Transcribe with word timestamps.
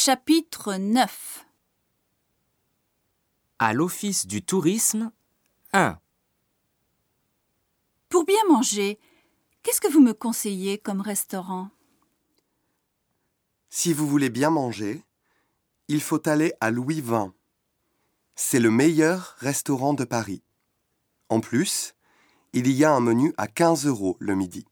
Chapitre 0.00 0.74
9 0.76 1.44
À 3.58 3.72
l'Office 3.72 4.28
du 4.28 4.44
tourisme 4.44 5.10
1. 5.72 5.98
Pour 8.08 8.24
bien 8.24 8.44
manger, 8.48 9.00
qu'est-ce 9.64 9.80
que 9.80 9.92
vous 9.92 10.00
me 10.00 10.14
conseillez 10.14 10.78
comme 10.78 11.00
restaurant? 11.00 11.70
Si 13.70 13.92
vous 13.92 14.06
voulez 14.06 14.30
bien 14.30 14.50
manger, 14.50 15.02
il 15.88 16.00
faut 16.00 16.28
aller 16.28 16.52
à 16.60 16.70
Louis 16.70 17.02
XX. 17.02 17.32
C'est 18.36 18.60
le 18.60 18.70
meilleur 18.70 19.34
restaurant 19.38 19.94
de 19.94 20.04
Paris. 20.04 20.44
En 21.28 21.40
plus, 21.40 21.96
il 22.52 22.70
y 22.70 22.84
a 22.84 22.92
un 22.92 23.00
menu 23.00 23.34
à 23.36 23.48
15 23.48 23.86
euros 23.86 24.16
le 24.20 24.36
midi. 24.36 24.64